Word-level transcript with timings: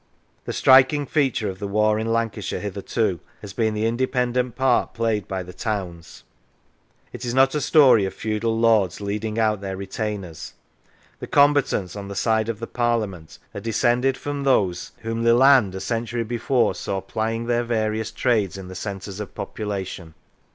The 0.45 0.51
striking 0.53 1.05
feature 1.05 1.47
of 1.47 1.59
the 1.59 1.67
war 1.67 1.99
in 1.99 2.11
Lancashire 2.11 2.59
hitherto 2.59 3.19
has 3.41 3.53
been 3.53 3.75
the 3.75 3.85
independent 3.85 4.55
part 4.55 4.95
played 4.95 5.27
by 5.27 5.43
the 5.43 5.53
towns. 5.53 6.23
It 7.13 7.23
is 7.23 7.35
not 7.35 7.53
a 7.53 7.61
story 7.61 8.05
of 8.05 8.13
feudal 8.15 8.57
lords 8.57 8.99
leading 8.99 9.37
out 9.37 9.61
their 9.61 9.77
retainers. 9.77 10.53
The 11.19 11.27
combatants 11.27 11.95
on 11.95 12.07
the 12.07 12.15
side 12.15 12.49
of 12.49 12.59
the 12.59 12.65
Parliament 12.65 13.37
are 13.53 13.61
descended 13.61 14.17
from 14.17 14.43
those 14.43 14.91
whom 15.01 15.19
97 15.19 15.19
N 15.19 15.21
Lancashire 15.37 15.61
Leland 15.67 15.75
a 15.75 15.79
century 15.81 16.23
before 16.23 16.73
saw 16.73 16.99
plying 16.99 17.45
their 17.45 17.63
various 17.63 18.09
trades 18.09 18.57
in 18.57 18.69
the 18.69 18.73
centres 18.73 19.19
of 19.19 19.35
population. 19.35 20.15